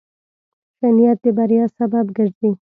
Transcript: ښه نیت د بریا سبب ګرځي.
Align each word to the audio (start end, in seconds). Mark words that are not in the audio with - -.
ښه 0.77 0.87
نیت 0.97 1.17
د 1.23 1.25
بریا 1.37 1.65
سبب 1.77 2.05
ګرځي. 2.17 2.51